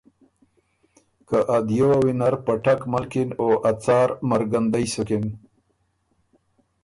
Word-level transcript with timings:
که 1.27 1.37
ا 1.55 1.57
دیو 1.67 1.85
وه 1.89 1.97
وینر 2.05 2.33
په 2.45 2.53
ټک 2.63 2.79
ملکِن 2.91 3.29
ا 3.69 3.71
څار 3.83 4.09
مرګندئ 4.29 4.85
سُکِن۔ 4.93 5.25